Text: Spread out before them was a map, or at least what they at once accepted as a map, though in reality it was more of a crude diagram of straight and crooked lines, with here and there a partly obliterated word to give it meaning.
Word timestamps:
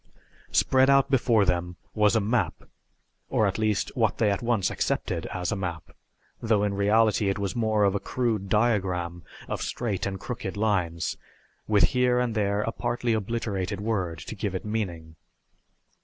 Spread 0.51 0.89
out 0.89 1.11
before 1.11 1.45
them 1.45 1.75
was 1.93 2.15
a 2.15 2.19
map, 2.19 2.63
or 3.29 3.45
at 3.45 3.59
least 3.59 3.91
what 3.93 4.17
they 4.17 4.31
at 4.31 4.41
once 4.41 4.71
accepted 4.71 5.27
as 5.27 5.51
a 5.51 5.55
map, 5.55 5.95
though 6.41 6.63
in 6.63 6.73
reality 6.73 7.29
it 7.29 7.37
was 7.37 7.55
more 7.55 7.83
of 7.83 7.93
a 7.93 7.99
crude 7.99 8.49
diagram 8.49 9.21
of 9.47 9.61
straight 9.61 10.07
and 10.07 10.19
crooked 10.19 10.57
lines, 10.57 11.17
with 11.67 11.83
here 11.93 12.17
and 12.19 12.33
there 12.33 12.61
a 12.63 12.71
partly 12.71 13.13
obliterated 13.13 13.79
word 13.79 14.17
to 14.17 14.33
give 14.33 14.55
it 14.55 14.65
meaning. 14.65 15.17